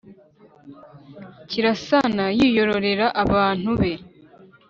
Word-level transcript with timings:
kirasana 1.49 2.25
yigororera 2.37 3.07
abantu 3.23 3.69
be 3.79 3.91